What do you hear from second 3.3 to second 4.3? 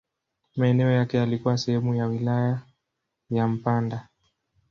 Mpanda.